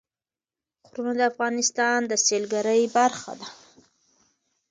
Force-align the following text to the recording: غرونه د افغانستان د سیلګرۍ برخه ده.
غرونه 0.87 1.13
د 1.17 1.21
افغانستان 1.31 1.99
د 2.05 2.13
سیلګرۍ 2.25 2.83
برخه 2.97 3.33
ده. 3.39 3.47